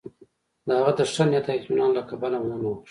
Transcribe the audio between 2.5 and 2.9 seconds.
وکړي.